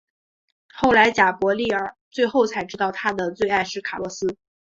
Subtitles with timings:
[0.73, 4.35] 后来贾柏莉儿最后才知道她的最爱是卡洛斯。